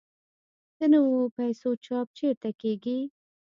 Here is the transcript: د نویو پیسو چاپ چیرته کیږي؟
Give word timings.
د 0.77 0.79
نویو 0.93 1.25
پیسو 1.37 1.69
چاپ 1.85 2.07
چیرته 2.17 2.49
کیږي؟ 2.61 2.97